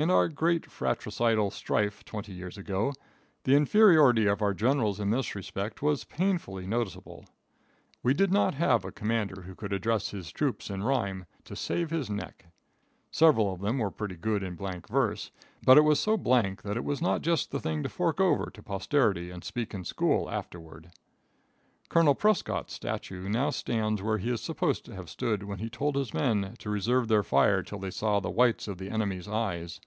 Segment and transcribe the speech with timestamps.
[0.00, 2.92] In our great fratricidal strife twenty years ago,
[3.42, 7.24] the inferiority of our generals in this respect was painfully noticeable.
[8.04, 11.90] We did not have a commander who could address his troops in rhyme to save
[11.90, 12.46] his neck.
[13.10, 15.32] Several of them were pretty good in blank verse,
[15.66, 18.50] but it was so blank that it was not just the thing to fork over
[18.54, 20.92] to posterity and speak in school afterward.
[21.90, 25.96] Colonel Prescott's statue now stands where he is supposed to have stood when he told
[25.96, 29.80] his men to reserve their fire till they saw the whites of the enemy's eyes.